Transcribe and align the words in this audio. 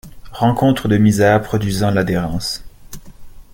Rencontre 0.31 0.87
de 0.87 0.97
misères 0.97 1.43
produisant 1.43 1.91
l’adhérence. 1.91 2.63